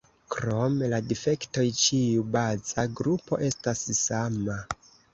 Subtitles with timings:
[0.35, 4.63] Krom la difektoj, ĉiu baza grupo estas sama.